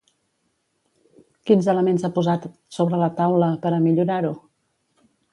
[1.49, 4.33] Quins elements ha posat sobre la taula per a millorar-ho?